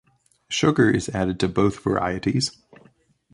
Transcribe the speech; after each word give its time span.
Sugar 0.49 0.89
is 0.89 1.09
added 1.09 1.39
to 1.41 1.47
both 1.47 1.83
varieties. 1.83 2.57